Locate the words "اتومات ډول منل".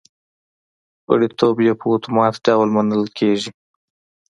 1.93-3.03